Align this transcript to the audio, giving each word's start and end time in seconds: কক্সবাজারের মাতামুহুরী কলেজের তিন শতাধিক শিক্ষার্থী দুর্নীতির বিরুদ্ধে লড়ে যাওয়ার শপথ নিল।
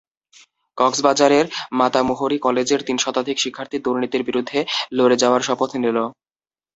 কক্সবাজারের 0.77 1.45
মাতামুহুরী 1.79 2.37
কলেজের 2.39 2.81
তিন 2.87 2.97
শতাধিক 2.97 3.37
শিক্ষার্থী 3.39 3.77
দুর্নীতির 3.79 4.23
বিরুদ্ধে 4.23 4.59
লড়ে 4.97 5.15
যাওয়ার 5.17 5.41
শপথ 5.47 5.71
নিল। 5.75 5.97